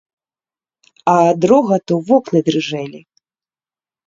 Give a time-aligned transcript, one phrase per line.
[1.13, 2.99] А ад рогату вокны дрыжэлі.